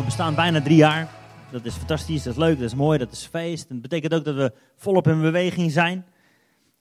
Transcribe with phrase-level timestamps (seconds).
[0.00, 1.08] we bestaan bijna drie jaar.
[1.50, 3.68] Dat is fantastisch, dat is leuk, dat is mooi, dat is feest.
[3.68, 6.06] En dat betekent ook dat we volop in beweging zijn.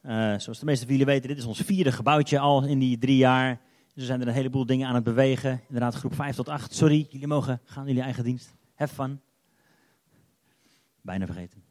[0.04, 2.98] Uh, zoals de meeste van jullie weten, dit is ons vierde gebouwtje al in die
[2.98, 3.60] drie jaar.
[3.94, 5.62] Dus er zijn er een heleboel dingen aan het bewegen.
[5.68, 6.74] Inderdaad, groep 5 tot 8.
[6.74, 8.54] Sorry, jullie mogen gaan jullie eigen dienst.
[8.76, 9.22] Have fun.
[11.02, 11.64] Bijna vergeten.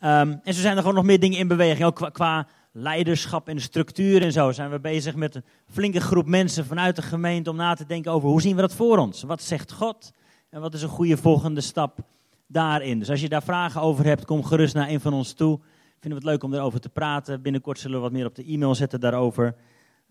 [0.00, 1.86] Um, en zo zijn er gewoon nog meer dingen in beweging.
[1.86, 6.66] Ook qua leiderschap en structuur en zo zijn we bezig met een flinke groep mensen
[6.66, 9.22] vanuit de gemeente om na te denken over hoe zien we dat voor ons?
[9.22, 10.12] Wat zegt God?
[10.50, 11.98] En wat is een goede volgende stap
[12.46, 12.98] daarin?
[12.98, 15.60] Dus als je daar vragen over hebt, kom gerust naar een van ons toe.
[16.00, 17.42] Vinden we het leuk om erover te praten.
[17.42, 19.56] Binnenkort zullen we wat meer op de e-mail zetten daarover.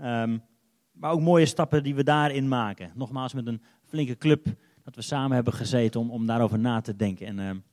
[0.01, 0.43] Um,
[0.91, 2.91] maar ook mooie stappen die we daarin maken.
[2.95, 4.45] Nogmaals met een flinke club
[4.83, 7.63] dat we samen hebben gezeten om, om daarover na te denken en um,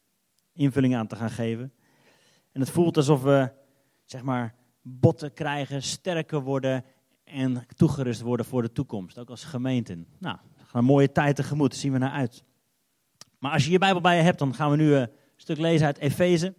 [0.53, 1.73] invulling aan te gaan geven.
[2.53, 3.51] En het voelt alsof we,
[4.05, 4.55] zeg maar,
[4.89, 6.85] botten krijgen, sterker worden
[7.25, 9.19] en toegerust worden voor de toekomst.
[9.19, 9.95] Ook als gemeente.
[10.19, 12.45] Nou, gaan een mooie tijd tegemoet, zien we naar uit.
[13.39, 15.87] Maar als je je Bijbel bij je hebt, dan gaan we nu een stuk lezen
[15.87, 16.55] uit Efeze,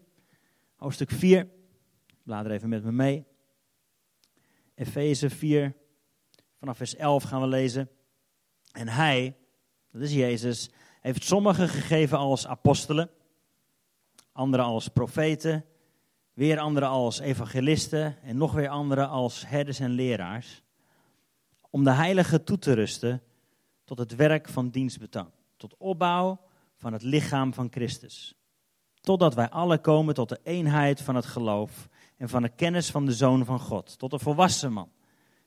[0.75, 1.49] hoofdstuk 4.
[2.23, 3.25] Blader even met me mee.
[4.75, 5.75] Efeze 4,
[6.59, 7.89] vanaf vers 11 gaan we lezen.
[8.71, 9.37] En hij,
[9.91, 10.69] dat is Jezus,
[11.01, 13.09] heeft sommigen gegeven als apostelen,
[14.31, 15.65] anderen als profeten
[16.37, 20.63] weer anderen als evangelisten en nog weer anderen als herders en leraars,
[21.69, 23.21] om de heiligen toe te rusten
[23.83, 26.39] tot het werk van dienstbetoon, tot opbouw
[26.75, 28.35] van het lichaam van Christus.
[29.01, 33.05] Totdat wij alle komen tot de eenheid van het geloof en van de kennis van
[33.05, 34.91] de Zoon van God, tot de volwassen man,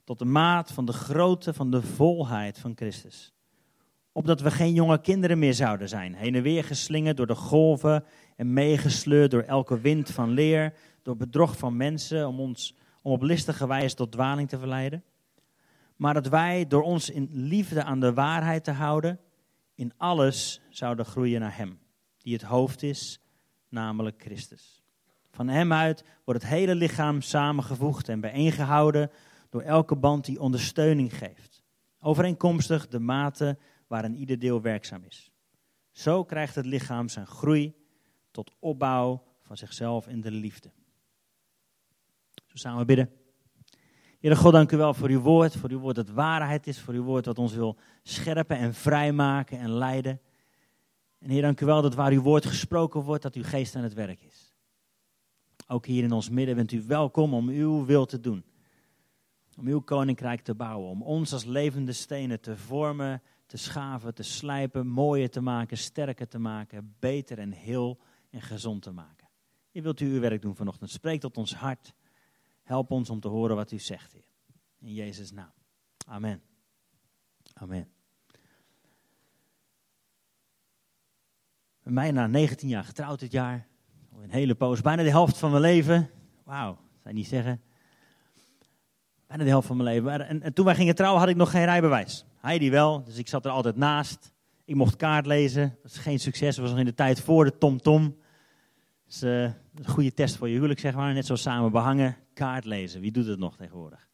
[0.05, 3.33] tot de maat van de grootte van de volheid van Christus.
[4.12, 8.05] Opdat we geen jonge kinderen meer zouden zijn, heen en weer geslingerd door de golven
[8.36, 13.23] en meegesleurd door elke wind van leer, door bedrog van mensen om ons om op
[13.23, 15.05] listige wijze tot dwaling te verleiden.
[15.96, 19.20] Maar dat wij door ons in liefde aan de waarheid te houden,
[19.74, 21.79] in alles zouden groeien naar Hem,
[22.18, 23.20] die het hoofd is,
[23.68, 24.83] namelijk Christus.
[25.30, 29.11] Van Hem uit wordt het hele lichaam samengevoegd en bijeengehouden
[29.51, 31.63] door elke band die ondersteuning geeft.
[32.01, 33.58] Overeenkomstig de mate
[33.90, 35.30] waarin ieder deel werkzaam is.
[35.90, 37.74] Zo krijgt het lichaam zijn groei
[38.30, 40.70] tot opbouw van zichzelf in de liefde.
[42.46, 43.11] Zo samen bidden.
[44.18, 46.95] Heer God, dank u wel voor uw woord, voor uw woord dat waarheid is, voor
[46.95, 50.20] uw woord dat ons wil scherpen en vrijmaken en leiden.
[51.18, 53.83] En Heer, dank u wel dat waar uw woord gesproken wordt, dat uw geest aan
[53.83, 54.55] het werk is.
[55.67, 58.45] Ook hier in ons midden bent u welkom om uw wil te doen.
[59.57, 64.22] Om uw koninkrijk te bouwen, om ons als levende stenen te vormen, te schaven, te
[64.22, 67.98] slijpen, mooier te maken, sterker te maken, beter en heel
[68.30, 69.28] en gezond te maken.
[69.70, 70.90] Je wilt u uw werk doen vanochtend.
[70.90, 71.94] Spreek tot ons hart.
[72.62, 74.24] Help ons om te horen wat u zegt, Heer.
[74.78, 75.52] In Jezus' naam.
[76.06, 76.42] Amen.
[77.52, 77.89] Amen.
[81.83, 83.68] Bij mij na 19 jaar getrouwd dit jaar.
[84.20, 86.10] Een hele poos, bijna de helft van mijn leven.
[86.44, 87.62] Wauw, zou je niet zeggen.
[89.30, 90.29] Bijna de helft van mijn leven.
[90.29, 92.24] En, en, toen wij gingen trouwen had ik nog geen rijbewijs.
[92.41, 94.33] Hij die wel, dus ik zat er altijd naast.
[94.64, 95.79] Ik mocht kaart lezen.
[95.83, 98.02] Dat was geen succes, dat was nog in de tijd voor de TomTom.
[98.02, 98.17] -tom.
[99.07, 101.13] Dus, uh, een goede test voor je huwelijk, zeg maar.
[101.13, 103.01] Net zo samen behangen, kaart lezen.
[103.01, 104.08] Wie doet het nog tegenwoordig?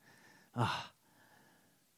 [0.52, 0.74] Ah.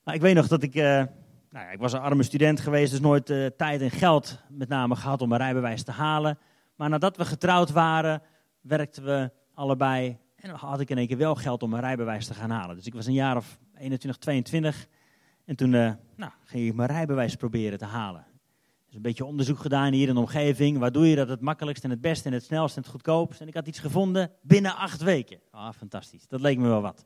[0.04, 0.74] Maar ik weet nog dat ik...
[0.74, 1.08] Uh, nou
[1.50, 4.96] ja, ik was een arme student geweest, dus nooit uh, tijd en geld met name
[4.96, 6.38] gehad om een rijbewijs te halen.
[6.76, 8.22] Maar nadat we getrouwd waren,
[8.60, 10.18] werkten we allebei.
[10.40, 12.76] En had ik in één keer wel geld om een rijbewijs te gaan halen.
[12.76, 14.86] Dus ik was een jaar of 21, 22.
[15.44, 18.26] En toen nou, ging ik mijn rijbewijs proberen te halen.
[18.86, 20.78] Dus een beetje onderzoek gedaan hier in de omgeving.
[20.78, 23.40] Waar doe je dat het makkelijkst en het beste en het snelst en het goedkoopst?
[23.40, 25.40] En ik had iets gevonden binnen acht weken.
[25.50, 26.26] Ah, fantastisch.
[26.28, 27.04] Dat leek me wel wat.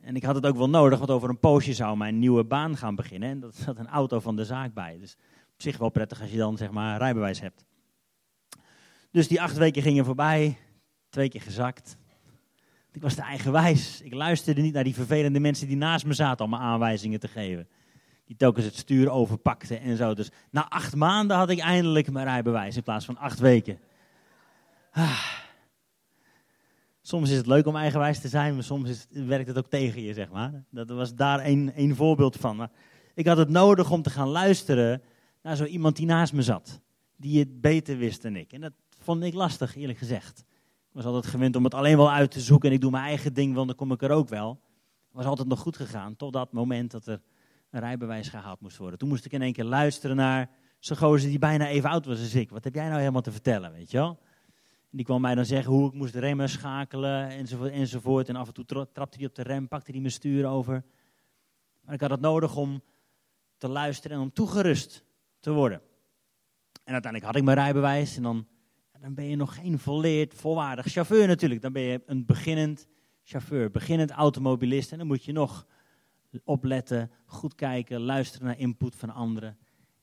[0.00, 2.76] En ik had het ook wel nodig, want over een poosje zou mijn nieuwe baan
[2.76, 3.28] gaan beginnen.
[3.28, 4.98] En dat zat een auto van de zaak bij.
[4.98, 5.16] Dus
[5.52, 7.64] op zich wel prettig als je dan zeg maar rijbewijs hebt.
[9.10, 10.58] Dus die acht weken gingen voorbij.
[11.08, 11.96] Twee keer gezakt.
[12.94, 14.00] Ik was te eigenwijs.
[14.00, 17.28] Ik luisterde niet naar die vervelende mensen die naast me zaten om me aanwijzingen te
[17.28, 17.68] geven
[18.24, 20.14] die telkens het stuur overpakte en zo.
[20.14, 23.78] Dus na acht maanden had ik eindelijk mijn rijbewijs in plaats van acht weken.
[24.90, 25.32] Ah.
[27.02, 29.68] Soms is het leuk om eigenwijs te zijn, maar soms is het, werkt het ook
[29.68, 30.64] tegen je, zeg maar.
[30.70, 32.56] Dat was daar één voorbeeld van.
[32.56, 32.70] Maar
[33.14, 35.02] ik had het nodig om te gaan luisteren
[35.42, 36.80] naar zo iemand die naast me zat.
[37.16, 38.52] Die het beter wist dan ik.
[38.52, 40.44] En dat vond ik lastig, eerlijk gezegd.
[40.94, 43.34] Was altijd gewend om het alleen wel uit te zoeken en ik doe mijn eigen
[43.34, 44.60] ding, want dan kom ik er ook wel.
[45.10, 47.20] Was altijd nog goed gegaan, tot dat moment dat er
[47.70, 48.98] een rijbewijs gehaald moest worden.
[48.98, 52.20] Toen moest ik in één keer luisteren naar zo'n gozer die bijna even oud was
[52.20, 52.50] als ik.
[52.50, 54.18] Wat heb jij nou helemaal te vertellen, weet je wel?
[54.90, 57.72] Die kwam mij dan zeggen hoe ik moest remmen, schakelen enzovoort.
[57.72, 58.28] enzovoort.
[58.28, 60.84] En af en toe trapte hij op de rem, pakte hij mijn stuur over.
[61.80, 62.82] Maar ik had het nodig om
[63.56, 65.04] te luisteren en om toegerust
[65.40, 65.80] te worden.
[66.84, 68.46] En uiteindelijk had ik mijn rijbewijs en dan,
[69.04, 71.62] dan ben je nog geen volleerd, volwaardig chauffeur natuurlijk.
[71.62, 72.86] Dan ben je een beginnend
[73.22, 74.92] chauffeur, beginnend automobilist.
[74.92, 75.66] En dan moet je nog
[76.44, 79.58] opletten, goed kijken, luisteren naar input van anderen.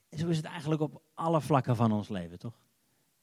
[0.09, 2.59] En zo is het eigenlijk op alle vlakken van ons leven, toch?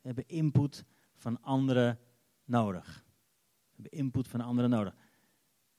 [0.00, 0.84] We hebben input
[1.16, 1.98] van anderen
[2.44, 3.04] nodig.
[3.74, 4.94] We hebben input van anderen nodig.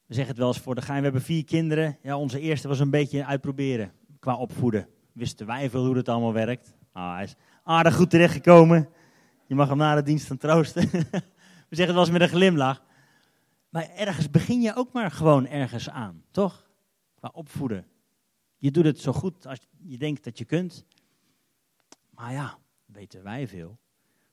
[0.06, 1.98] We zeggen het wel eens voor de gein, we hebben vier kinderen.
[2.02, 4.88] Ja, onze eerste was een beetje uitproberen qua opvoeden.
[5.12, 6.78] Wisten wij veel hoe het allemaal werkt.
[6.92, 8.90] Ah, hij is aardig goed terechtgekomen.
[9.50, 10.90] Je mag hem na de dienst dan troosten.
[11.69, 12.84] we zeggen het wel eens met een glimlach.
[13.69, 16.69] Maar ergens begin je ook maar gewoon ergens aan, toch?
[17.16, 17.86] Qua opvoeden.
[18.57, 20.86] Je doet het zo goed als je denkt dat je kunt.
[22.10, 23.78] Maar ja, weten wij veel.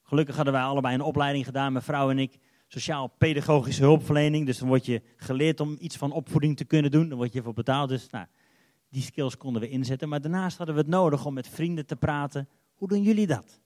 [0.02, 2.38] Gelukkig hadden wij allebei een opleiding gedaan, mijn vrouw en ik,
[2.68, 4.46] sociaal-pedagogische hulpverlening.
[4.46, 7.08] Dus dan word je geleerd om iets van opvoeding te kunnen doen.
[7.08, 7.88] Dan word je voor betaald.
[7.88, 8.26] Dus nou,
[8.88, 10.08] die skills konden we inzetten.
[10.08, 12.48] Maar daarnaast hadden we het nodig om met vrienden te praten.
[12.74, 13.60] Hoe doen jullie dat?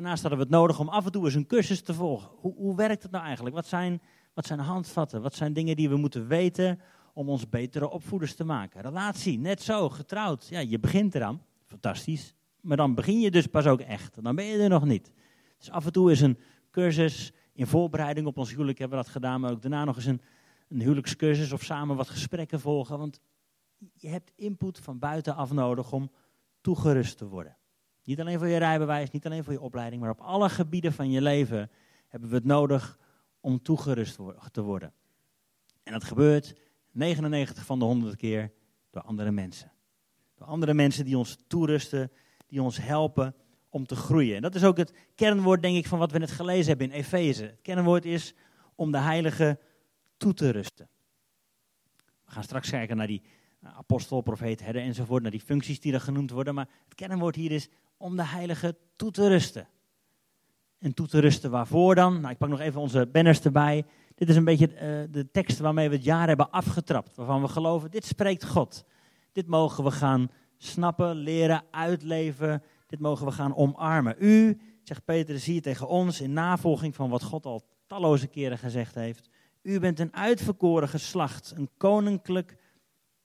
[0.00, 2.30] Daarnaast hadden we het nodig om af en toe eens een cursus te volgen.
[2.36, 3.54] Hoe, hoe werkt het nou eigenlijk?
[3.54, 4.02] Wat zijn,
[4.34, 5.22] wat zijn handvatten?
[5.22, 6.80] Wat zijn dingen die we moeten weten
[7.14, 8.80] om ons betere opvoeders te maken?
[8.80, 10.46] Relatie, net zo, getrouwd.
[10.48, 11.42] Ja, je begint eraan.
[11.66, 12.34] Fantastisch.
[12.60, 14.22] Maar dan begin je dus pas ook echt.
[14.22, 15.12] Dan ben je er nog niet.
[15.58, 16.38] Dus af en toe is een
[16.70, 19.40] cursus in voorbereiding op ons huwelijk hebben we dat gedaan.
[19.40, 20.20] Maar ook daarna nog eens een,
[20.68, 22.98] een huwelijkscursus of samen wat gesprekken volgen.
[22.98, 23.20] Want
[23.94, 26.10] je hebt input van buitenaf nodig om
[26.60, 27.56] toegerust te worden.
[28.10, 31.10] Niet alleen voor je rijbewijs, niet alleen voor je opleiding, maar op alle gebieden van
[31.10, 31.70] je leven
[32.08, 32.98] hebben we het nodig
[33.40, 34.18] om toegerust
[34.50, 34.92] te worden.
[35.82, 36.54] En dat gebeurt
[36.90, 38.52] 99 van de 100 keer
[38.90, 39.72] door andere mensen.
[40.34, 42.10] Door andere mensen die ons toerusten,
[42.46, 43.34] die ons helpen
[43.68, 44.36] om te groeien.
[44.36, 46.96] En dat is ook het kernwoord, denk ik, van wat we net gelezen hebben in
[46.96, 47.44] Efeze.
[47.44, 48.34] Het kernwoord is
[48.74, 49.58] om de heilige
[50.16, 50.88] toe te rusten.
[52.24, 53.22] We gaan straks kijken naar die
[53.62, 56.54] apostel, profeet, herder enzovoort, naar die functies die er genoemd worden.
[56.54, 57.68] Maar het kernwoord hier is
[58.00, 59.68] om de heilige toe te rusten.
[60.78, 62.20] En toe te rusten waarvoor dan?
[62.20, 63.84] Nou, ik pak nog even onze banners erbij.
[64.14, 67.16] Dit is een beetje uh, de tekst waarmee we het jaar hebben afgetrapt.
[67.16, 68.84] Waarvan we geloven, dit spreekt God.
[69.32, 72.62] Dit mogen we gaan snappen, leren, uitleven.
[72.86, 74.16] Dit mogen we gaan omarmen.
[74.18, 78.94] U, zegt zie je tegen ons in navolging van wat God al talloze keren gezegd
[78.94, 79.28] heeft.
[79.62, 82.56] U bent een uitverkoren geslacht, een koninklijk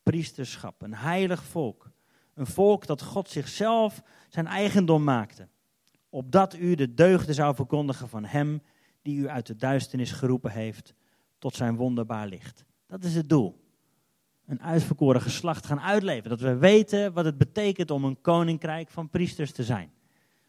[0.04, 1.94] priesterschap, een heilig volk.
[2.36, 5.48] Een volk dat God zichzelf zijn eigendom maakte.
[6.10, 8.62] Opdat u de deugden zou verkondigen van Hem
[9.02, 10.94] die u uit de duisternis geroepen heeft
[11.40, 12.66] tot zijn wonderbaar licht.
[12.88, 13.64] Dat is het doel.
[14.46, 16.30] Een uitverkoren geslacht gaan uitleven.
[16.30, 19.92] Dat we weten wat het betekent om een koninkrijk van priesters te zijn.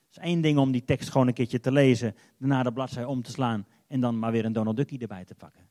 [0.07, 3.05] Het is één ding om die tekst gewoon een keertje te lezen, daarna de bladzij
[3.05, 5.69] om te slaan en dan maar weer een Donald Duckie erbij te pakken.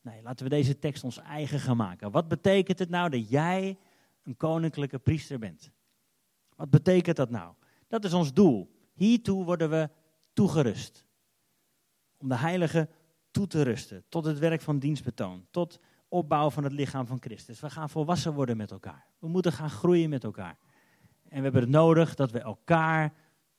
[0.00, 2.10] Nee, laten we deze tekst ons eigen gaan maken.
[2.10, 3.76] Wat betekent het nou dat jij
[4.26, 5.70] een koninklijke priester bent?
[6.56, 7.54] Wat betekent dat nou?
[7.88, 8.74] Dat is ons doel.
[8.92, 9.90] Hiertoe worden we
[10.32, 11.06] toegerust.
[12.16, 12.88] Om de heilige
[13.30, 14.04] toe te rusten.
[14.08, 15.46] Tot het werk van dienstbetoon.
[15.50, 17.60] Tot opbouw van het lichaam van Christus.
[17.60, 19.06] We gaan volwassen worden met elkaar.
[19.18, 20.58] We moeten gaan groeien met elkaar.
[21.28, 23.14] En we hebben het nodig dat we elkaar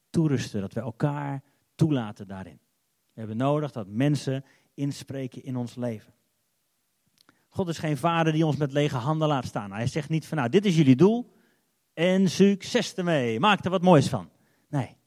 [0.10, 0.62] toerusten.
[0.62, 1.44] Dat we elkaar
[1.76, 2.60] toelaten daarin.
[3.14, 6.14] We hebben nodig dat mensen inspreken in ons leven.
[7.58, 9.72] God is geen vader die ons met lege handen laat staan.
[9.72, 11.34] Hij zegt niet van nou, dit is jullie doel
[11.94, 13.40] en succes ermee.
[13.40, 14.30] Maak er wat moois van.
[14.70, 14.98] Nee,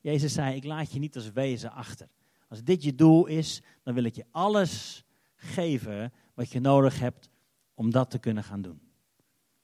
[0.00, 2.08] Jezus zei, ik laat je niet als wezen achter.
[2.48, 5.04] Als dit je doel is, dan wil ik je alles
[5.36, 7.30] geven wat je nodig hebt
[7.74, 8.80] om dat te kunnen gaan doen.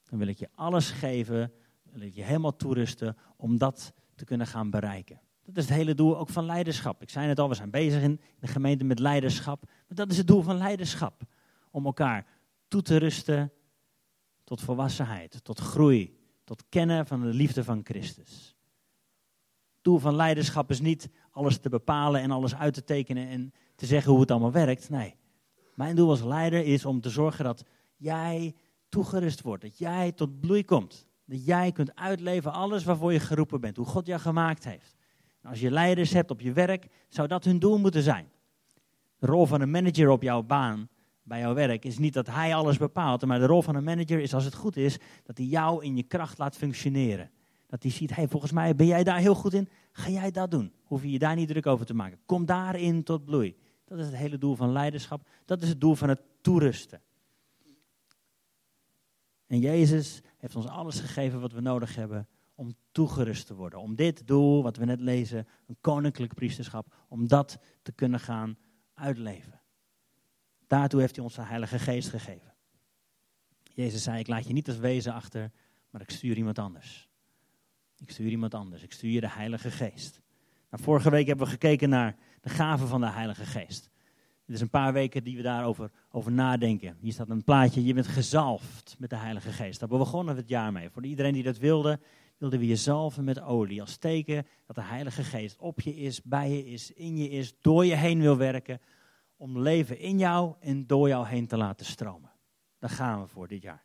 [0.09, 1.51] Dan wil ik je alles geven,
[1.83, 5.21] wil ik je helemaal toerusten om dat te kunnen gaan bereiken.
[5.45, 7.01] Dat is het hele doel ook van leiderschap.
[7.01, 9.63] Ik zei het al, we zijn bezig in de gemeente met leiderschap.
[9.65, 11.23] Maar dat is het doel van leiderschap.
[11.71, 12.25] Om elkaar
[12.67, 13.51] toe te rusten
[14.43, 18.55] tot volwassenheid, tot groei, tot kennen van de liefde van Christus.
[19.73, 23.53] Het doel van leiderschap is niet alles te bepalen en alles uit te tekenen en
[23.75, 24.89] te zeggen hoe het allemaal werkt.
[24.89, 25.15] Nee,
[25.75, 27.63] mijn doel als leider is om te zorgen dat
[27.95, 28.55] jij
[28.89, 31.07] toegerust wordt, dat jij tot bloei komt.
[31.25, 34.95] Dat jij kunt uitleven alles waarvoor je geroepen bent, hoe God jou gemaakt heeft.
[35.43, 38.29] als je leiders hebt op je werk, zou dat hun doel moeten zijn.
[39.17, 40.89] De rol van een manager op jouw baan,
[41.23, 44.19] bij jouw werk, is niet dat hij alles bepaalt, maar de rol van een manager
[44.19, 47.31] is als het goed is, dat hij jou in je kracht laat functioneren.
[47.67, 50.51] Dat hij ziet, hey, volgens mij ben jij daar heel goed in, ga jij dat
[50.51, 50.73] doen.
[50.83, 52.19] Hoef je je daar niet druk over te maken.
[52.25, 53.55] Kom daarin tot bloei.
[53.85, 55.27] Dat is het hele doel van leiderschap.
[55.45, 57.01] Dat is het doel van het toerusten.
[59.47, 63.79] En Jezus heeft ons alles gegeven wat we nodig hebben om toegerust te worden.
[63.79, 68.57] Om dit doel, wat we net lezen, een koninklijk priesterschap, om dat te kunnen gaan
[68.93, 69.58] uitleven.
[70.69, 72.53] Daartoe heeft hij ons de Heilige Geest gegeven.
[73.63, 75.51] Jezus zei, ik laat je niet als wezen achter,
[75.89, 77.09] maar ik stuur iemand anders.
[77.97, 78.83] Ik stuur iemand anders.
[78.83, 80.21] Ik stuur je de Heilige Geest.
[80.69, 83.89] Nou, vorige week hebben we gekeken naar de gaven van de Heilige Geest.
[84.45, 86.97] Het is een paar weken die we daarover over nadenken.
[86.99, 89.79] Hier staat een plaatje, je bent gezalfd met de Heilige Geest.
[89.79, 90.89] Daar begonnen we het jaar mee.
[90.89, 91.99] Voor iedereen die dat wilde,
[92.37, 93.81] wilden we je zalven met olie.
[93.81, 97.53] Als teken dat de Heilige Geest op je is, bij je is, in je is,
[97.61, 98.79] door je heen wil werken.
[99.39, 102.31] Om leven in jou en door jou heen te laten stromen.
[102.79, 103.83] Daar gaan we voor dit jaar.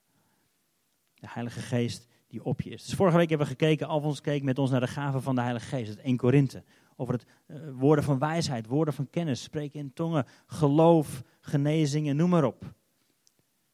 [1.14, 2.84] De Heilige Geest die op je is.
[2.84, 5.40] Dus vorige week hebben we gekeken, Alfons keek met ons naar de gaven van de
[5.40, 5.88] Heilige Geest.
[5.88, 6.64] Het 1 Korinthe.
[6.96, 12.30] Over het uh, woorden van wijsheid, woorden van kennis, spreken in tongen, geloof, genezingen, noem
[12.30, 12.74] maar op.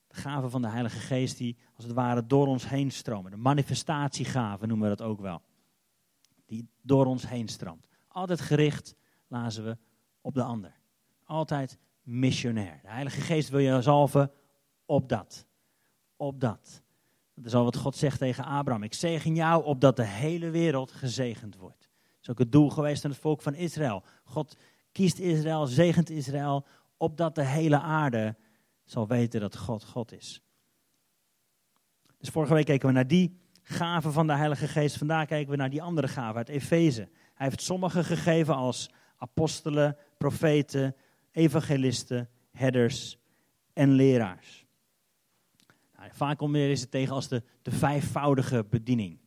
[0.07, 3.31] De gaven van de Heilige Geest die als het ware door ons heen stromen.
[3.31, 5.43] De manifestatiegaven noemen we dat ook wel.
[6.47, 7.87] Die door ons heen stroomt.
[8.09, 8.95] Altijd gericht,
[9.27, 9.79] lazen we,
[10.21, 10.80] op de ander.
[11.31, 12.79] Altijd missionair.
[12.83, 14.31] De Heilige Geest wil je zalven
[14.87, 15.47] op dat.
[16.17, 16.83] Op dat.
[17.35, 18.83] Dat is al wat God zegt tegen Abraham.
[18.83, 21.81] Ik zegen jou opdat de hele wereld gezegend wordt.
[21.81, 24.05] Dat is ook het doel geweest van het volk van Israël.
[24.25, 24.57] God
[24.93, 28.37] kiest Israël, zegent Israël, opdat de hele aarde
[28.85, 30.43] zal weten dat God God is.
[32.19, 34.97] Dus vorige week keken we naar die gaven van de Heilige Geest.
[34.97, 37.09] Vandaag kijken we naar die andere gaven uit Efeze.
[37.35, 40.95] Hij heeft sommige gegeven als apostelen, profeten,
[41.31, 43.19] evangelisten, herders
[43.73, 44.67] en leraars.
[45.97, 49.19] Nou, vaak je deze tegen als de, de vijfvoudige bediening.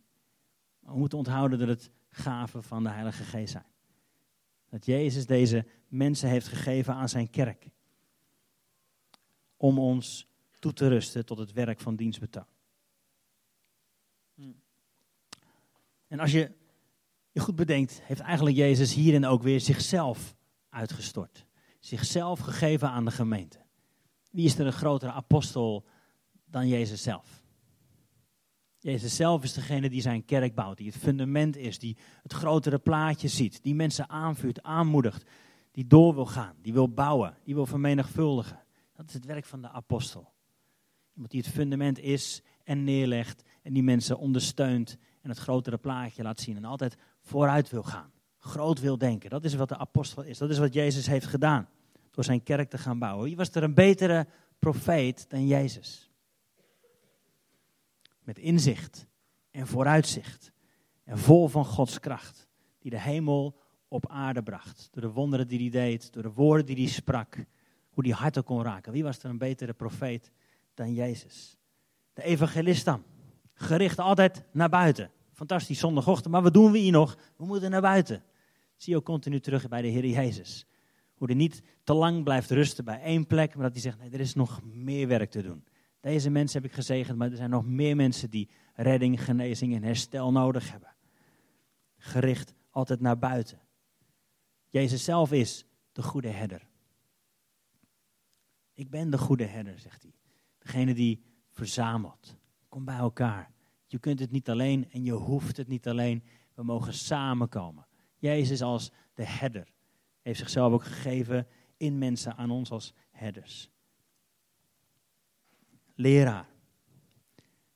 [0.80, 3.66] we moeten onthouden dat het gaven van de Heilige Geest zijn.
[4.70, 7.70] Dat Jezus deze mensen heeft gegeven aan zijn kerk.
[9.58, 10.28] Om ons
[10.60, 12.46] toe te rusten tot het werk van dienstbetoon.
[16.08, 16.52] En als je
[17.32, 20.36] je goed bedenkt, heeft eigenlijk Jezus hierin ook weer zichzelf
[20.70, 21.46] uitgestort.
[21.84, 23.60] Zichzelf gegeven aan de gemeente.
[24.32, 25.86] Wie is er een grotere apostel
[26.46, 27.44] dan Jezus zelf?
[28.80, 32.80] Jezus zelf is degene die zijn kerk bouwt, die het fundament is, die het grotere
[32.80, 35.30] plaatje ziet, die mensen aanvuurt, aanmoedigt,
[35.72, 38.64] die door wil gaan, die wil bouwen, die wil vermenigvuldigen.
[38.96, 40.34] Dat is het werk van de apostel.
[41.14, 46.24] Iemand die het fundament is en neerlegt en die mensen ondersteunt en het grotere plaatje
[46.24, 48.13] laat zien en altijd vooruit wil gaan.
[48.44, 49.30] Groot wil denken.
[49.30, 50.38] Dat is wat de apostel is.
[50.38, 51.68] Dat is wat Jezus heeft gedaan
[52.12, 53.26] door zijn kerk te gaan bouwen.
[53.26, 54.28] Wie was er een betere
[54.60, 56.14] profeet dan Jezus?
[58.24, 59.08] met inzicht
[59.52, 60.52] en vooruitzicht.
[61.04, 62.48] En vol van Gods kracht,
[62.80, 64.88] die de hemel op aarde bracht.
[64.92, 67.36] Door de wonderen die hij deed, door de woorden die hij sprak,
[67.90, 68.92] hoe hij harten kon raken.
[68.92, 70.32] Wie was er een betere profeet
[70.74, 71.58] dan Jezus?
[72.14, 73.04] De evangelist dan,
[73.54, 75.12] gericht altijd naar buiten.
[75.32, 77.18] Fantastisch zondagochtend, maar wat doen we hier nog?
[77.38, 78.24] We moeten naar buiten.
[78.84, 80.66] Zie je ook continu terug bij de Heer Jezus.
[81.14, 84.10] Hoe hij niet te lang blijft rusten bij één plek, maar dat hij zegt, nee,
[84.10, 85.64] er is nog meer werk te doen.
[86.00, 89.84] Deze mensen heb ik gezegend, maar er zijn nog meer mensen die redding, genezing en
[89.84, 90.96] herstel nodig hebben.
[91.98, 93.62] Gericht altijd naar buiten.
[94.70, 96.68] Jezus zelf is de goede herder.
[98.74, 100.16] Ik ben de goede herder, zegt hij.
[100.58, 102.38] Degene die verzamelt.
[102.70, 103.52] Kom bij elkaar.
[103.86, 106.24] Je kunt het niet alleen en je hoeft het niet alleen.
[106.54, 107.86] We mogen samenkomen.
[108.24, 109.68] Jezus als de herder
[110.22, 113.70] heeft zichzelf ook gegeven in mensen aan ons als herders
[115.96, 116.48] leraar.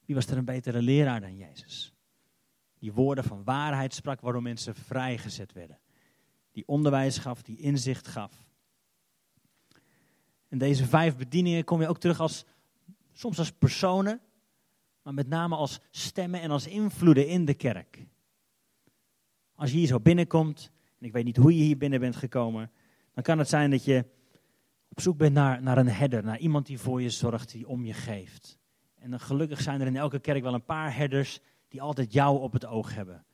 [0.06, 1.94] Wie was er een betere leraar dan Jezus?
[2.80, 5.80] Die woorden van waarheid sprak waardoor mensen vrijgezet werden.
[6.52, 8.48] Die onderwijs gaf, die inzicht gaf.
[10.48, 12.46] En deze vijf bedieningen kom je ook terug als,
[13.14, 14.22] soms als personen,
[15.02, 18.06] maar met name als stemmen en als invloeden in de kerk.
[19.58, 22.72] Als je hier zo binnenkomt, en ik weet niet hoe je hier binnen bent gekomen,
[23.14, 24.06] dan kan het zijn dat je
[24.90, 27.86] op zoek bent naar, naar een herder, naar iemand die voor je zorgt, die om
[27.86, 28.58] je geeft.
[28.96, 32.40] En dan gelukkig zijn er in elke kerk wel een paar herders die altijd jou
[32.40, 33.26] op het oog hebben.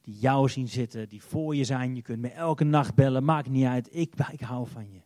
[0.00, 1.94] Die jou zien zitten, die voor je zijn.
[1.94, 5.00] Je kunt me elke nacht bellen, maakt niet uit, ik, ik hou van je.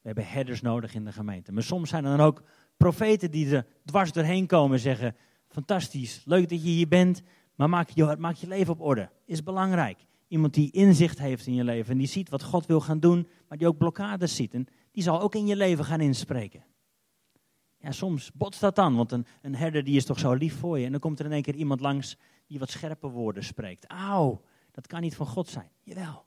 [0.00, 1.52] We hebben herders nodig in de gemeente.
[1.52, 2.42] Maar soms zijn er dan ook
[2.76, 5.16] profeten die er dwars doorheen komen en zeggen,
[5.48, 7.22] fantastisch, leuk dat je hier bent,
[7.54, 9.10] maar maak je, maak je leven op orde.
[9.24, 10.06] Is belangrijk.
[10.28, 13.28] Iemand die inzicht heeft in je leven en die ziet wat God wil gaan doen,
[13.48, 14.54] maar die ook blokkades ziet.
[14.54, 16.64] En die zal ook in je leven gaan inspreken.
[17.78, 20.78] Ja, soms botst dat dan, want een, een herder die is toch zo lief voor
[20.78, 20.84] je.
[20.84, 22.16] En dan komt er in één keer iemand langs
[22.46, 23.86] die wat scherpe woorden spreekt.
[23.86, 25.70] Auw, dat kan niet van God zijn.
[25.82, 26.24] Jawel.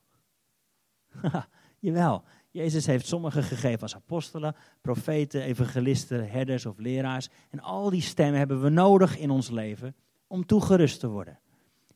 [1.78, 2.24] Jawel.
[2.50, 7.28] Jezus heeft sommigen gegeven als apostelen, profeten, evangelisten, herders of leraars.
[7.50, 9.94] En al die stemmen hebben we nodig in ons leven
[10.26, 11.38] om toegerust te worden.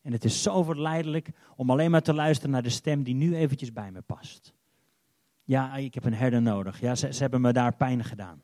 [0.02, 3.36] En het is zo verleidelijk om alleen maar te luisteren naar de stem die nu
[3.36, 4.54] eventjes bij me past.
[5.44, 6.80] Ja, ik heb een herder nodig.
[6.80, 8.42] Ja, ze, ze hebben me daar pijn gedaan.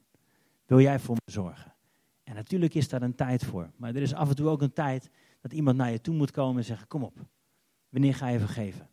[0.67, 1.75] Wil jij voor me zorgen?
[2.25, 3.71] En natuurlijk is daar een tijd voor.
[3.77, 6.31] Maar er is af en toe ook een tijd dat iemand naar je toe moet
[6.31, 7.27] komen en zeggen: Kom op,
[7.89, 8.89] wanneer ga je vergeven?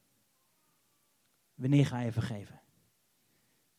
[1.55, 2.61] Wanneer ga je vergeven?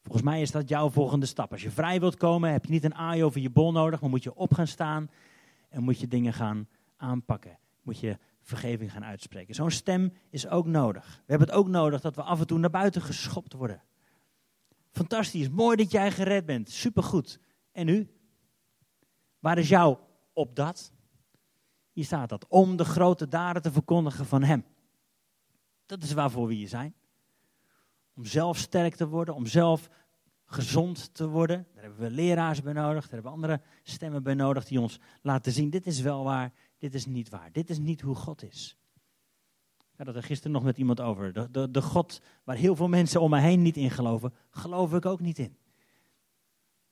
[0.03, 1.53] Volgens mij is dat jouw volgende stap.
[1.53, 4.11] Als je vrij wilt komen, heb je niet een aai over je bol nodig, maar
[4.11, 5.11] moet je op gaan staan
[5.69, 6.69] en moet je dingen gaan
[7.05, 7.59] aanpakken.
[7.83, 9.55] Moet je vergeving gaan uitspreken.
[9.55, 11.07] Zo'n stem is ook nodig.
[11.07, 13.83] We hebben het ook nodig dat we af en toe naar buiten geschopt worden.
[14.91, 17.41] Fantastisch, mooi dat jij gered bent, supergoed.
[17.73, 18.09] En nu?
[19.39, 20.01] Waar is jouw
[20.33, 20.93] op dat?
[21.93, 24.65] Hier staat dat, om de grote daden te verkondigen van Hem.
[25.87, 26.95] Dat is waarvoor we hier zijn.
[28.15, 29.89] Om zelf sterk te worden, om zelf
[30.45, 31.67] gezond te worden.
[31.75, 35.01] Daar hebben we leraars bij nodig, daar hebben we andere stemmen bij nodig die ons
[35.23, 36.53] laten zien, dit is wel waar,
[36.85, 37.53] dit is niet waar.
[37.53, 38.77] Dit is niet hoe God is.
[39.93, 41.33] Ik had er gisteren nog met iemand over.
[41.33, 44.95] De, de, de God waar heel veel mensen om me heen niet in geloven, geloof
[44.95, 45.57] ik ook niet in.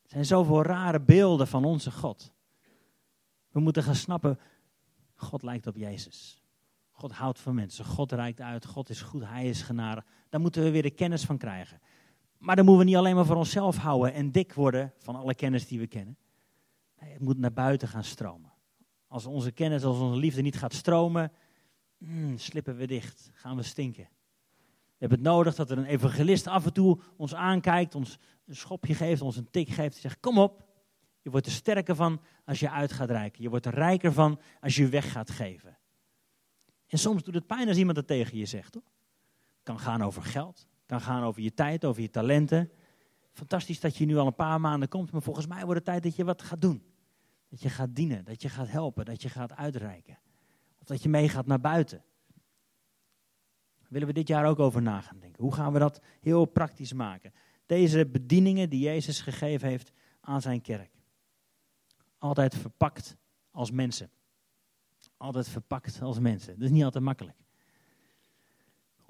[0.03, 2.33] Er zijn zoveel rare beelden van onze God.
[3.51, 4.39] We moeten gaan snappen,
[5.15, 6.43] God lijkt op Jezus.
[6.91, 10.05] God houdt van mensen, God reikt uit, God is goed, Hij is genadig.
[10.29, 11.81] Daar moeten we weer de kennis van krijgen.
[12.39, 15.35] Maar dan moeten we niet alleen maar voor onszelf houden en dik worden van alle
[15.35, 16.17] kennis die we kennen.
[17.01, 18.51] Nee, het moet naar buiten gaan stromen.
[19.12, 21.33] Als onze kennis, als onze liefde niet gaat stromen,
[21.99, 24.09] mm, slippen we dicht, gaan we stinken.
[24.85, 28.57] We hebben het nodig dat er een evangelist af en toe ons aankijkt, ons een
[28.57, 30.64] schopje geeft, ons een tik geeft zegt: Kom op,
[31.23, 33.42] je wordt er sterker van als je uit gaat reiken.
[33.42, 35.78] Je wordt er rijker van als je weg gaat geven.
[36.87, 38.75] En soms doet het pijn als iemand dat tegen je zegt.
[38.75, 38.85] Hoor.
[39.54, 42.71] Het kan gaan over geld, kan gaan over je tijd, over je talenten.
[43.33, 46.02] Fantastisch dat je nu al een paar maanden komt, maar volgens mij wordt het tijd
[46.02, 46.92] dat je wat gaat doen.
[47.52, 50.18] Dat je gaat dienen, dat je gaat helpen, dat je gaat uitreiken.
[50.78, 52.04] Of dat je meegaat naar buiten.
[53.88, 55.42] Willen we dit jaar ook over na gaan denken.
[55.42, 57.32] Hoe gaan we dat heel praktisch maken?
[57.67, 60.91] Deze bedieningen die Jezus gegeven heeft aan zijn kerk.
[62.19, 63.17] Altijd verpakt
[63.50, 64.10] als mensen.
[65.17, 66.54] Altijd verpakt als mensen.
[66.54, 67.43] Dat is niet altijd makkelijk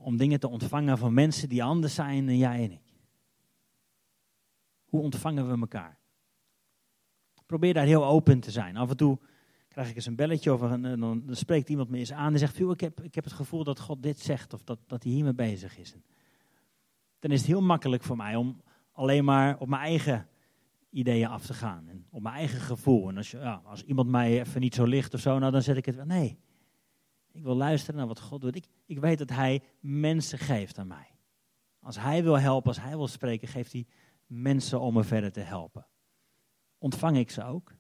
[0.03, 2.95] om dingen te ontvangen van mensen die anders zijn dan jij en ik.
[4.85, 6.02] Hoe ontvangen we elkaar?
[7.53, 8.77] Probeer daar heel open te zijn.
[8.77, 9.19] Af en toe
[9.69, 12.39] krijg ik eens een belletje of een, dan, dan spreekt iemand me eens aan en
[12.39, 15.13] zegt: ik heb, ik heb het gevoel dat God dit zegt of dat, dat hij
[15.13, 15.95] hiermee bezig is.
[17.19, 18.63] Dan is het heel makkelijk voor mij om
[18.93, 20.29] alleen maar op mijn eigen
[20.91, 23.09] ideeën af te gaan en op mijn eigen gevoel.
[23.09, 25.63] En als, je, ja, als iemand mij even niet zo ligt of zo, nou, dan
[25.63, 26.07] zet ik het wel.
[26.07, 26.39] Nee,
[27.33, 28.57] ik wil luisteren naar wat God doet.
[28.57, 31.11] Ik, ik weet dat Hij mensen geeft aan mij.
[31.81, 33.87] Als Hij wil helpen, als Hij wil spreken, geeft Hij
[34.27, 35.87] mensen om me verder te helpen.
[36.83, 37.75] Ontvang ik ze ook?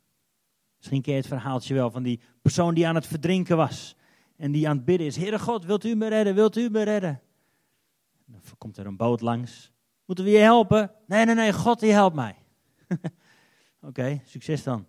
[0.76, 3.96] Misschien ken het verhaaltje wel van die persoon die aan het verdrinken was.
[4.36, 6.82] En die aan het bidden is, Heere God, wilt u me redden, wilt u me
[6.82, 7.20] redden?
[8.26, 9.72] dan komt er een boot langs.
[10.04, 10.92] Moeten we je helpen?
[11.06, 12.36] Nee, nee, nee, God die helpt mij.
[13.88, 14.86] Oké, succes dan.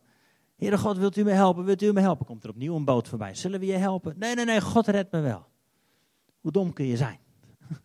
[0.55, 1.65] Heere God, wilt u me helpen?
[1.65, 2.25] Wilt u me helpen?
[2.25, 3.35] Komt er opnieuw een boot voorbij.
[3.35, 4.15] Zullen we je helpen?
[4.17, 5.47] Nee, nee, nee, God redt me wel.
[6.39, 7.19] Hoe dom kun je zijn?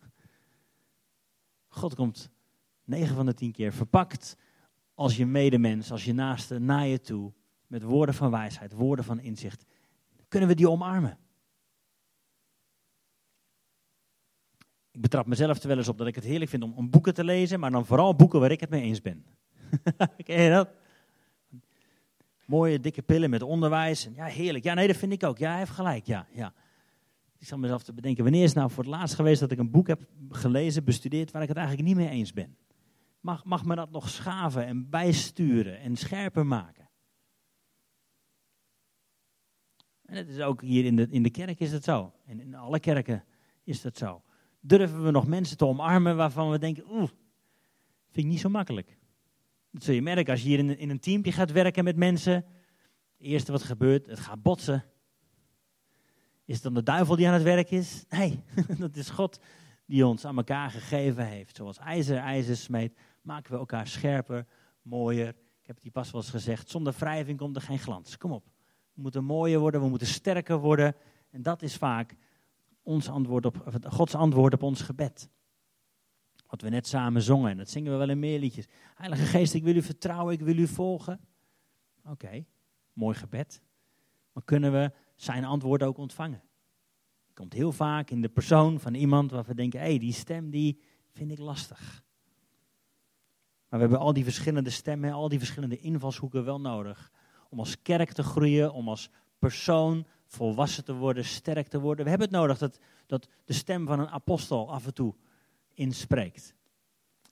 [1.79, 2.29] God komt
[2.83, 4.37] 9 van de 10 keer verpakt
[4.99, 7.31] als je medemens, als je naaste naar je toe,
[7.67, 9.65] met woorden van wijsheid, woorden van inzicht.
[10.27, 11.17] Kunnen we die omarmen?
[14.91, 17.23] Ik betrap mezelf er wel eens op dat ik het heerlijk vind om, boeken te
[17.23, 19.25] lezen, maar dan vooral boeken waar ik het mee eens ben.
[20.23, 20.69] Ken je dat?
[22.45, 24.05] mooie dikke pillen met onderwijs.
[24.05, 24.63] En ja, heerlijk.
[24.63, 25.37] Ja, nee, dat vind ik ook.
[25.37, 26.05] Ja, hij heeft gelijk.
[26.05, 26.53] Ja, ja.
[27.37, 29.71] Ik zal mezelf te bedenken, wanneer is nou voor het laatst geweest dat ik een
[29.71, 32.57] boek heb gelezen, bestudeerd, waar ik het eigenlijk niet mee eens ben?
[33.19, 36.89] Mag, mag me dat nog schaven en bijsturen en scherper maken?
[40.05, 42.13] En het is ook hier in de, in de kerk is het zo.
[42.25, 43.23] En in alle kerken
[43.63, 44.23] is dat zo.
[44.59, 47.09] Durven we nog mensen te omarmen waarvan we denken, oeh,
[48.09, 48.97] vind ik niet zo makkelijk.
[49.71, 52.33] Dat zul je merken als je hier in, in een teampje gaat werken met mensen.
[52.33, 54.85] Het eerste wat gebeurt, het gaat botsen.
[56.45, 58.05] Is het dan de duivel die aan het werk is?
[58.09, 58.43] Nee,
[58.77, 59.39] dat is God
[59.85, 61.55] die ons aan elkaar gegeven heeft.
[61.55, 62.97] Zoals ijzer ijzer smeet,
[63.29, 64.45] maken we elkaar scherper,
[64.81, 65.27] mooier.
[65.27, 68.17] Ik heb het hier pas wel eens gezegd, zonder wrijving komt er geen glans.
[68.17, 68.45] Kom op,
[68.93, 70.95] we moeten mooier worden, we moeten sterker worden.
[71.29, 72.15] En dat is vaak
[72.81, 75.29] ons antwoord op, Gods antwoord op ons gebed.
[76.47, 78.67] Wat we net samen zongen, en dat zingen we wel in meer liedjes.
[78.95, 81.19] Heilige Geest, ik wil u vertrouwen, ik wil u volgen.
[82.03, 82.45] Oké,
[82.93, 83.61] mooi gebed.
[84.31, 86.43] Maar kunnen we zijn antwoord ook ontvangen?
[87.33, 90.49] Komt heel vaak in de persoon van iemand waar we denken, hé, hey, die stem
[90.49, 92.07] die vind ik lastig.
[93.69, 97.11] Maar we hebben al die verschillende stemmen, al die verschillende invalshoeken wel nodig.
[97.49, 102.03] Om als kerk te groeien, om als persoon volwassen te worden, sterk te worden.
[102.03, 105.15] We hebben het nodig dat, dat de stem van een apostel af en toe
[105.73, 106.53] inspreekt.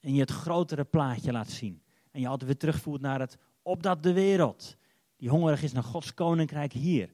[0.00, 1.82] En je het grotere plaatje laat zien.
[2.10, 4.76] En je altijd weer terugvoert naar het opdat de wereld
[5.16, 7.10] die hongerig is naar Gods koninkrijk hier.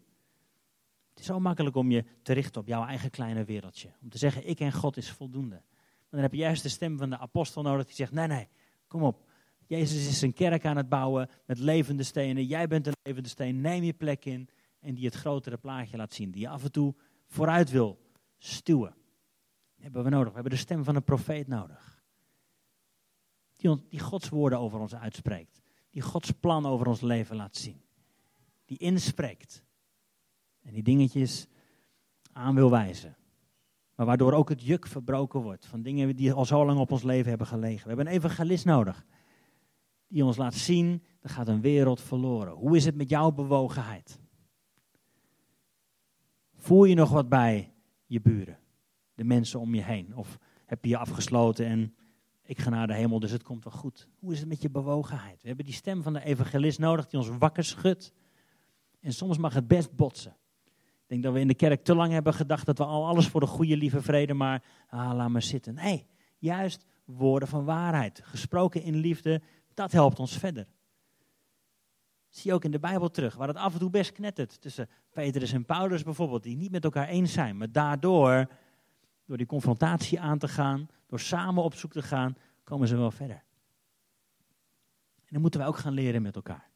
[1.11, 3.93] Het is zo makkelijk om je te richten op jouw eigen kleine wereldje.
[4.03, 5.55] Om te zeggen, ik en God is voldoende.
[5.55, 8.49] Maar dan heb je juist de stem van de apostel nodig die zegt, nee, nee,
[8.95, 9.25] kom op.
[9.67, 12.45] Jezus is een kerk aan het bouwen met levende stenen.
[12.45, 14.49] Jij bent een levende steen, neem je plek in.
[14.81, 16.31] En die het grotere plaatje laat zien.
[16.31, 16.95] Die je af en toe
[17.27, 17.99] vooruit wil
[18.39, 18.95] stuwen.
[19.75, 20.29] Dat hebben we nodig.
[20.29, 22.03] We hebben de stem van een profeet nodig.
[23.57, 25.61] Die, die Gods woorden over ons uitspreekt.
[25.91, 27.83] Die Gods plan over ons leven laat zien.
[28.65, 29.65] Die inspreekt.
[30.63, 31.47] En die dingetjes
[32.33, 33.17] aan wil wijzen.
[33.95, 37.03] Maar waardoor ook het juk verbroken wordt van dingen die al zo lang op ons
[37.03, 37.83] leven hebben gelegen.
[37.83, 39.07] We hebben een evangelist nodig.
[40.09, 42.53] Die ons laat zien, er gaat een wereld verloren.
[42.53, 44.21] Hoe is het met jouw bewogenheid?
[46.55, 47.73] Voel je nog wat bij
[48.07, 48.59] je buren?
[49.15, 50.17] De mensen om je heen?
[50.17, 51.95] Of heb je je afgesloten en
[52.43, 54.09] ik ga naar de hemel, dus het komt wel goed.
[54.19, 55.43] Hoe is het met je bewogenheid?
[55.43, 58.13] We hebben die stem van de evangelist nodig die ons wakker schudt.
[59.01, 60.37] En soms mag het best botsen.
[61.15, 63.41] Denk dat we in de kerk te lang hebben gedacht dat we al alles voor
[63.41, 65.75] de goede lieve vrede, maar ah, laat maar zitten.
[65.75, 66.07] Nee,
[66.39, 69.43] juist woorden van waarheid, gesproken in liefde,
[69.75, 70.67] dat helpt ons verder.
[72.29, 74.89] zie je ook in de Bijbel terug, waar het af en toe best knettert tussen
[75.13, 78.49] Petrus en Paulus bijvoorbeeld, die niet met elkaar eens zijn, maar daardoor,
[79.27, 83.11] door die confrontatie aan te gaan, door samen op zoek te gaan, komen ze wel
[83.11, 83.43] verder.
[85.17, 86.71] En dan moeten wij ook gaan leren met elkaar.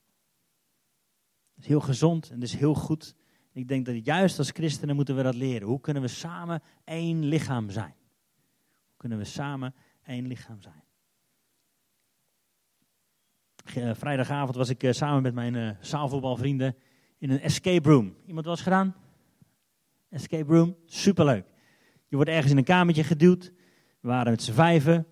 [1.54, 3.16] Dat is heel gezond en dat is heel goed.
[3.58, 5.68] Ik denk dat juist als christenen moeten we dat leren.
[5.68, 7.94] Hoe kunnen we samen één lichaam zijn?
[8.86, 10.82] Hoe kunnen we samen één lichaam zijn?
[13.74, 16.76] Eh, vrijdagavond was ik eh, samen met mijn uh, zaalvoetbalvrienden
[17.18, 18.14] in een escape room.
[18.26, 18.94] Iemand was gedaan?
[20.08, 21.46] Escape room, superleuk.
[22.08, 23.52] Je wordt ergens in een kamertje geduwd.
[24.00, 25.06] We waren met z'n vijven.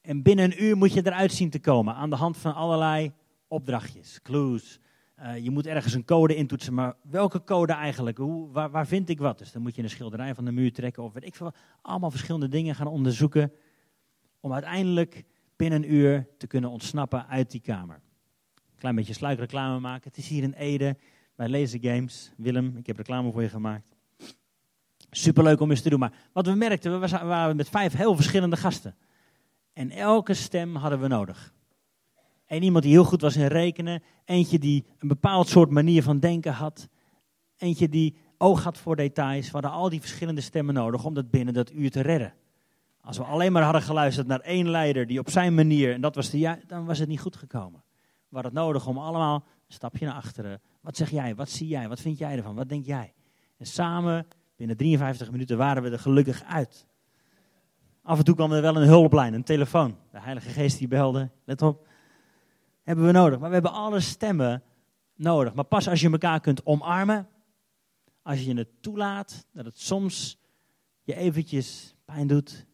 [0.00, 3.12] En binnen een uur moet je eruit zien te komen aan de hand van allerlei
[3.48, 4.80] opdrachtjes, clues,
[5.20, 8.18] uh, je moet ergens een code intoetsen, maar welke code eigenlijk?
[8.18, 9.38] Hoe, waar, waar, vind ik wat?
[9.38, 11.52] Dus dan moet je een schilderij van de muur trekken of weet ik veel.
[11.82, 13.52] Allemaal verschillende dingen gaan onderzoeken.
[14.40, 15.24] Om uiteindelijk
[15.56, 18.00] binnen een uur te kunnen ontsnappen uit die kamer.
[18.76, 20.08] Klein beetje sluikreclame maken.
[20.08, 20.96] Het is hier in Ede
[21.34, 22.32] bij Laser Games.
[22.36, 23.96] Willem, ik heb reclame voor je gemaakt.
[25.10, 25.98] Superleuk om eens te doen.
[25.98, 28.96] Maar wat we merkten, we waren met vijf heel verschillende gasten.
[29.72, 31.54] En elke stem hadden we nodig.
[32.54, 34.02] En iemand die heel goed was in rekenen.
[34.24, 36.88] Eentje die een bepaald soort manier van denken had.
[37.56, 39.46] Eentje die oog had voor details.
[39.46, 42.34] We hadden al die verschillende stemmen nodig om dat binnen dat uur te redden.
[43.00, 46.14] Als we alleen maar hadden geluisterd naar één leider die op zijn manier, en dat
[46.14, 47.84] was de ja, dan was het niet goed gekomen.
[48.28, 50.60] We hadden het nodig om allemaal een stapje naar achteren.
[50.80, 51.34] Wat zeg jij?
[51.34, 51.88] Wat zie jij?
[51.88, 52.54] Wat vind jij ervan?
[52.54, 53.14] Wat denk jij?
[53.58, 56.86] En samen, binnen 53 minuten, waren we er gelukkig uit.
[58.02, 59.96] Af en toe kwam er wel een hulplijn, een telefoon.
[60.10, 61.30] De Heilige Geest die belde.
[61.44, 61.86] Let op
[62.84, 63.38] hebben we nodig.
[63.38, 64.62] Maar we hebben alle stemmen
[65.14, 65.54] nodig.
[65.54, 67.28] Maar pas als je elkaar kunt omarmen,
[68.22, 70.38] als je het toelaat, dat het soms
[71.02, 72.66] je eventjes pijn doet,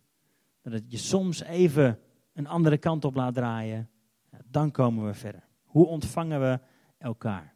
[0.62, 1.99] dat het je soms even
[2.33, 3.90] een andere kant op laat draaien,
[4.44, 5.49] dan komen we verder.
[5.64, 6.61] Hoe ontvangen we
[6.99, 7.55] elkaar?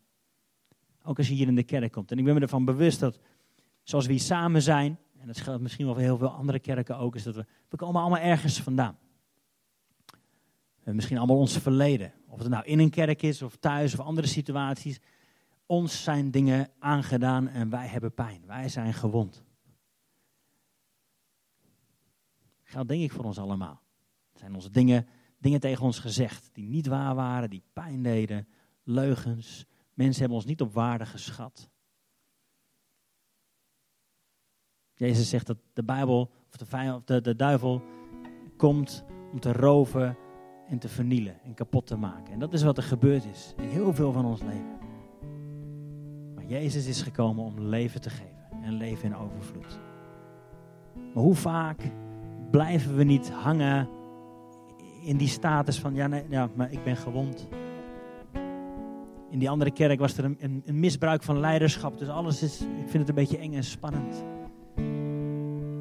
[1.02, 2.10] Ook als je hier in de kerk komt.
[2.10, 3.18] En ik ben me ervan bewust dat,
[3.82, 6.98] zoals we hier samen zijn, en dat geldt misschien wel voor heel veel andere kerken
[6.98, 8.98] ook, is dat we, we komen allemaal ergens vandaan.
[10.84, 12.12] Hebben misschien allemaal ons verleden.
[12.28, 15.00] Of het nou in een kerk is of thuis of andere situaties.
[15.66, 18.46] Ons zijn dingen aangedaan en wij hebben pijn.
[18.46, 19.44] Wij zijn gewond.
[22.62, 23.82] Geldt denk ik voor ons allemaal.
[24.32, 25.06] Er zijn onze dingen,
[25.38, 28.48] dingen tegen ons gezegd die niet waar waren, die pijn deden,
[28.82, 29.66] leugens.
[29.94, 31.70] Mensen hebben ons niet op waarde geschat.
[34.94, 37.82] Jezus zegt dat de Bijbel, of de, vijand, de, de duivel,
[38.56, 40.16] komt om te roven,
[40.68, 42.32] en te vernielen en kapot te maken.
[42.32, 44.78] En dat is wat er gebeurd is in heel veel van ons leven.
[46.34, 49.78] Maar Jezus is gekomen om leven te geven en leven in overvloed.
[50.94, 51.90] Maar hoe vaak
[52.50, 53.88] blijven we niet hangen
[55.02, 57.48] in die status van, ja, nee, ja maar ik ben gewond.
[59.30, 61.98] In die andere kerk was er een, een, misbruik van leiderschap.
[61.98, 64.24] Dus alles is, ik vind het een beetje eng en spannend.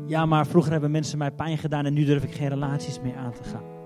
[0.08, 3.16] Ja, maar vroeger hebben mensen mij pijn gedaan en nu durf ik geen relaties meer
[3.16, 3.83] aan te gaan.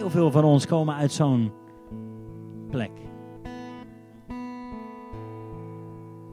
[0.00, 1.52] Heel veel van ons komen uit zo'n
[2.70, 2.90] plek.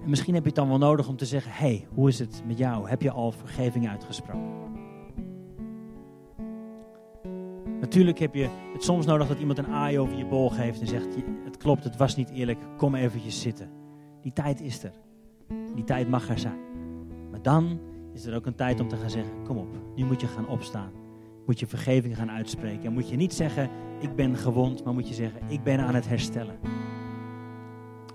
[0.02, 2.44] En misschien heb je het dan wel nodig om te zeggen: hey, hoe is het
[2.46, 2.90] met jou?
[2.90, 4.52] Heb je al vergeving uitgesproken?
[7.80, 10.88] Natuurlijk heb je het soms nodig dat iemand een aai over je bol geeft en
[10.88, 13.70] zegt: Het klopt, het was niet eerlijk, kom eventjes zitten.
[14.22, 14.94] Die tijd is er.
[15.76, 16.60] Die tijd mag er zijn.
[17.32, 17.80] Maar dan
[18.14, 20.48] is er ook een tijd om te gaan zeggen: Kom op, nu moet je gaan
[20.48, 20.92] opstaan
[21.48, 22.86] moet je vergeving gaan uitspreken.
[22.86, 25.96] En moet je niet zeggen, ik ben gewond, maar moet je zeggen, ik ben aan
[25.96, 26.56] het herstellen.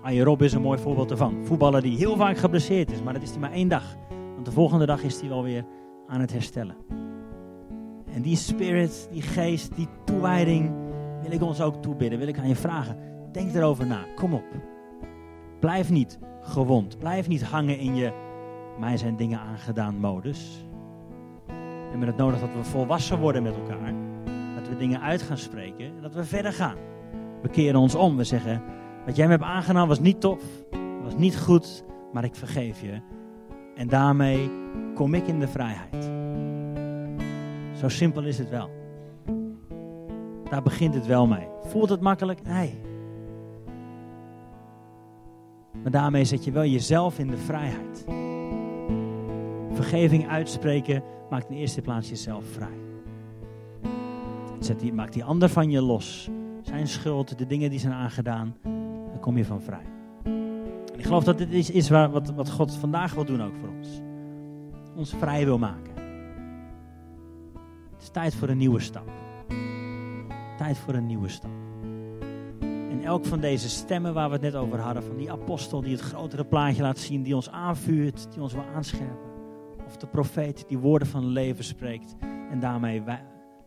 [0.01, 1.45] Arjen Rob is een mooi voorbeeld ervan.
[1.45, 3.95] Voetballer die heel vaak geblesseerd is, maar dat is hij maar één dag.
[4.33, 5.65] Want de volgende dag is hij wel weer
[6.07, 6.75] aan het herstellen.
[8.13, 10.71] En die spirit, die geest, die toewijding
[11.21, 12.19] wil ik ons ook toebidden.
[12.19, 12.97] Wil ik aan je vragen.
[13.31, 14.05] Denk erover na.
[14.15, 14.45] Kom op.
[15.59, 16.97] Blijf niet gewond.
[16.97, 18.13] Blijf niet hangen in je
[18.79, 20.65] mij zijn dingen aangedaan modus.
[21.93, 23.93] Hebben het nodig dat we volwassen worden met elkaar.
[24.55, 26.77] Dat we dingen uit gaan spreken en dat we verder gaan.
[27.41, 28.17] We keren ons om.
[28.17, 28.61] We zeggen,
[29.05, 30.43] wat jij me hebt aangedaan was niet tof,
[31.03, 33.01] was niet goed, maar ik vergeef je.
[33.75, 34.51] En daarmee
[34.95, 36.11] kom ik in de vrijheid.
[37.77, 38.69] Zo simpel is het wel.
[40.49, 41.47] Daar begint het wel mee.
[41.63, 42.43] Voelt het makkelijk?
[42.43, 42.81] Nee.
[45.81, 48.05] Maar daarmee zet je wel jezelf in de vrijheid.
[49.73, 52.77] Vergeving uitspreken maakt in eerste plaats jezelf vrij.
[54.59, 56.29] Zet die, maak die ander van je los.
[56.61, 58.55] Zijn schuld, de dingen die zijn aangedaan,
[59.09, 59.85] dan kom je van vrij.
[60.93, 63.69] En ik geloof dat dit is, is wat, wat God vandaag wil doen ook voor
[63.69, 63.87] ons.
[64.95, 65.93] Ons vrij wil maken.
[67.91, 69.09] Het is tijd voor een nieuwe stap.
[70.57, 71.51] Tijd voor een nieuwe stap.
[72.61, 75.91] En elk van deze stemmen waar we het net over hadden, van die apostel die
[75.91, 79.32] het grotere plaatje laat zien, die ons aanvuurt, die ons wil aanscherpen.
[79.93, 82.15] Of de profeet die woorden van leven spreekt
[82.51, 83.03] en daarmee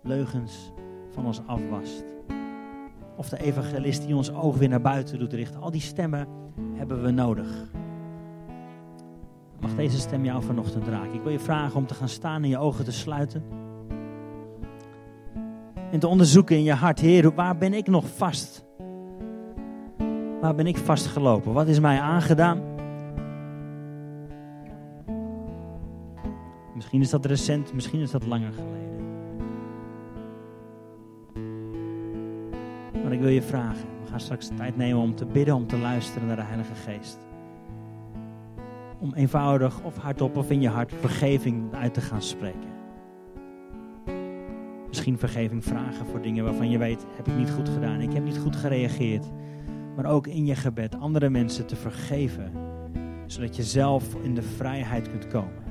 [0.02, 0.72] leugens
[1.10, 2.04] van ons afwast.
[3.16, 5.60] Of de evangelist die ons oog weer naar buiten doet richten.
[5.60, 6.28] Al die stemmen
[6.74, 7.70] hebben we nodig.
[9.60, 11.14] Mag deze stem jou vanochtend raken?
[11.14, 13.42] Ik wil je vragen om te gaan staan en je ogen te sluiten.
[15.90, 18.64] En te onderzoeken in je hart, Heer, waar ben ik nog vast?
[20.40, 21.52] Waar ben ik vastgelopen?
[21.52, 22.75] Wat is mij aangedaan?
[26.96, 29.04] Misschien is dat recent, misschien is dat langer geleden.
[33.02, 35.78] Maar ik wil je vragen, we gaan straks tijd nemen om te bidden, om te
[35.78, 37.18] luisteren naar de Heilige Geest.
[38.98, 42.74] Om eenvoudig of hardop of in je hart vergeving uit te gaan spreken.
[44.88, 48.24] Misschien vergeving vragen voor dingen waarvan je weet, heb ik niet goed gedaan, ik heb
[48.24, 49.26] niet goed gereageerd.
[49.96, 52.52] Maar ook in je gebed andere mensen te vergeven,
[53.26, 55.65] zodat je zelf in de vrijheid kunt komen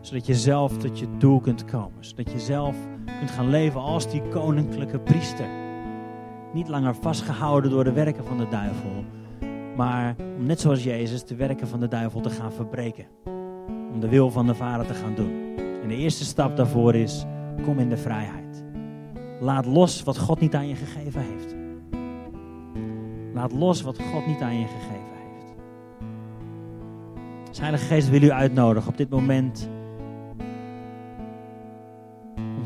[0.00, 2.04] zodat je zelf tot je doel kunt komen.
[2.04, 2.76] Zodat je zelf
[3.18, 5.48] kunt gaan leven als die koninklijke priester.
[6.52, 9.04] Niet langer vastgehouden door de werken van de duivel.
[9.76, 13.06] Maar om net zoals Jezus de werken van de duivel te gaan verbreken.
[13.92, 15.32] Om de wil van de Vader te gaan doen.
[15.82, 17.24] En de eerste stap daarvoor is,
[17.62, 18.64] kom in de vrijheid.
[19.40, 21.54] Laat los wat God niet aan je gegeven heeft.
[23.34, 25.54] Laat los wat God niet aan je gegeven heeft.
[27.56, 29.68] De Heilige Geest wil u uitnodigen op dit moment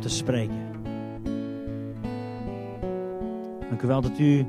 [0.05, 0.83] te spreken.
[3.69, 4.47] Dank u wel dat u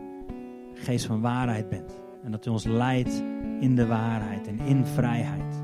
[0.74, 2.02] geest van waarheid bent.
[2.24, 3.24] En dat u ons leidt
[3.60, 5.64] in de waarheid en in vrijheid.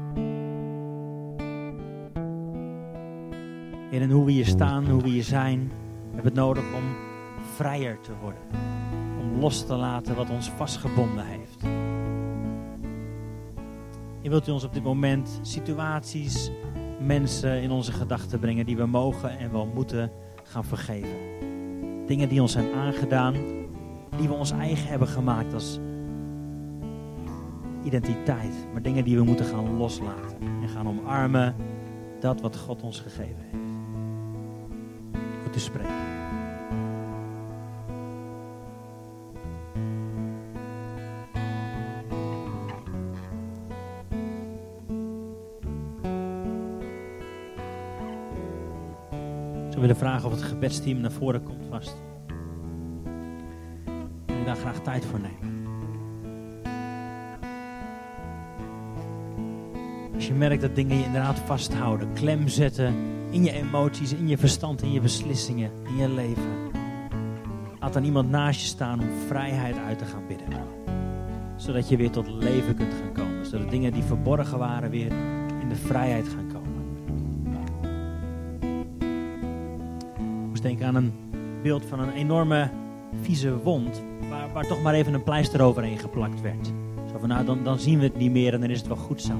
[3.91, 5.71] En hoe we hier staan, hoe we hier zijn,
[6.05, 6.83] hebben het nodig om
[7.55, 8.41] vrijer te worden.
[9.19, 11.61] Om los te laten wat ons vastgebonden heeft.
[14.21, 16.51] Je wilt u ons op dit moment situaties
[17.05, 20.11] mensen in onze gedachten brengen die we mogen en wel moeten
[20.43, 21.17] gaan vergeven.
[22.05, 23.33] Dingen die ons zijn aangedaan,
[24.17, 25.79] die we ons eigen hebben gemaakt als
[27.83, 31.55] identiteit, maar dingen die we moeten gaan loslaten en gaan omarmen
[32.19, 33.63] dat wat God ons gegeven heeft.
[35.43, 36.10] Goed te spreken.
[49.91, 51.95] Willen vragen of het gebedsteam naar voren komt vast.
[54.25, 55.59] Wil daar graag tijd voor nemen.
[60.15, 62.93] Als je merkt dat dingen je inderdaad vasthouden, klem zetten
[63.29, 66.69] in je emoties, in je verstand, in je beslissingen, in je leven.
[67.79, 70.47] Laat dan iemand naast je staan om vrijheid uit te gaan bidden.
[71.55, 73.45] Zodat je weer tot leven kunt gaan komen.
[73.45, 75.11] Zodat dingen die verborgen waren weer
[75.61, 76.50] in de vrijheid gaan komen.
[80.95, 81.13] Aan een
[81.63, 82.69] beeld van een enorme
[83.21, 86.67] vieze wond, waar, waar toch maar even een pleister overheen geplakt werd.
[87.11, 88.97] Zo van, nou, dan, dan zien we het niet meer en dan is het wel
[88.97, 89.33] goed zo.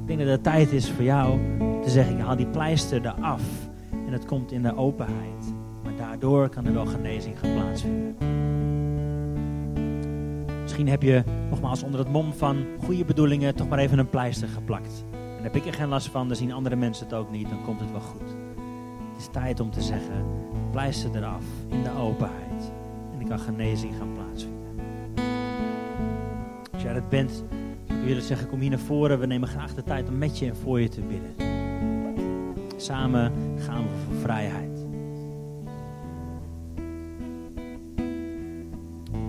[0.00, 1.38] Ik denk dat het tijd is voor jou
[1.82, 3.42] te zeggen, haal die pleister eraf
[4.06, 5.54] en het komt in de openheid.
[5.82, 8.16] Maar daardoor kan er wel genezing gaan plaatsvinden.
[10.62, 14.48] Misschien heb je nogmaals onder het mom van goede bedoelingen toch maar even een pleister
[14.48, 15.04] geplakt.
[15.36, 17.64] En heb ik er geen last van, dan zien andere mensen het ook niet, dan
[17.64, 18.41] komt het wel goed
[19.22, 20.24] is tijd om te zeggen,
[20.70, 22.72] pleister eraf in de openheid.
[23.12, 24.80] En er kan genezing gaan plaatsvinden.
[26.72, 27.44] Als jij dat bent,
[27.86, 29.18] zou ik willen zeggen, kom hier naar voren.
[29.18, 31.34] We nemen graag de tijd om met je en voor je te bidden.
[32.76, 34.86] Samen gaan we voor vrijheid.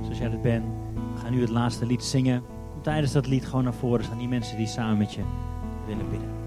[0.01, 0.65] Zoals jij dat bent,
[1.13, 2.43] we gaan nu het laatste lied zingen.
[2.71, 5.21] Kom tijdens dat lied gewoon naar voren staan die mensen die samen met je
[5.85, 6.42] willen bidden.